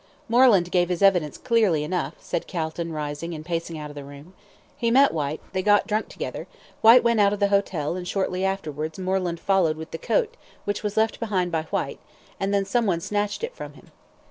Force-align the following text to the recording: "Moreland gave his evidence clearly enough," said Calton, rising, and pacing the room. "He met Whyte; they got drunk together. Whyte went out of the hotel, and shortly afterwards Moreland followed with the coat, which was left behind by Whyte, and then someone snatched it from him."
"Moreland 0.27 0.71
gave 0.71 0.89
his 0.89 1.03
evidence 1.03 1.37
clearly 1.37 1.83
enough," 1.83 2.15
said 2.17 2.47
Calton, 2.47 2.91
rising, 2.91 3.35
and 3.35 3.45
pacing 3.45 3.77
the 3.93 4.03
room. 4.03 4.33
"He 4.75 4.89
met 4.89 5.13
Whyte; 5.13 5.41
they 5.53 5.61
got 5.61 5.85
drunk 5.85 6.09
together. 6.09 6.47
Whyte 6.81 7.03
went 7.03 7.19
out 7.19 7.33
of 7.33 7.39
the 7.39 7.49
hotel, 7.49 7.95
and 7.95 8.07
shortly 8.07 8.43
afterwards 8.43 8.97
Moreland 8.97 9.39
followed 9.39 9.77
with 9.77 9.91
the 9.91 9.99
coat, 9.99 10.35
which 10.65 10.81
was 10.81 10.97
left 10.97 11.19
behind 11.19 11.51
by 11.51 11.65
Whyte, 11.71 11.99
and 12.39 12.51
then 12.51 12.65
someone 12.65 12.99
snatched 12.99 13.43
it 13.43 13.55
from 13.55 13.73
him." 13.73 13.91